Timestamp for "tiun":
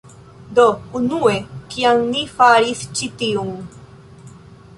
3.21-3.55